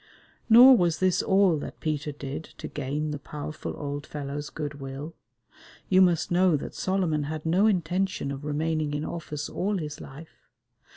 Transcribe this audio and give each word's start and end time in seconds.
Nor 0.49 0.75
was 0.77 0.97
this 0.97 1.21
all 1.21 1.59
that 1.59 1.79
Peter 1.79 2.11
did 2.11 2.45
to 2.57 2.67
gain 2.67 3.11
the 3.11 3.19
powerful 3.19 3.77
old 3.77 4.07
fellow's 4.07 4.49
good 4.49 4.79
will. 4.81 5.13
You 5.89 6.01
must 6.01 6.31
know 6.31 6.57
that 6.57 6.73
Solomon 6.73 7.25
had 7.25 7.45
no 7.45 7.67
intention 7.67 8.31
of 8.31 8.43
remaining 8.43 8.95
in 8.95 9.05
office 9.05 9.47
all 9.47 9.77
his 9.77 10.01
life. 10.01 10.47